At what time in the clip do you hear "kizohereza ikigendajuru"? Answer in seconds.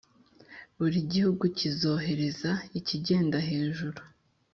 1.57-4.01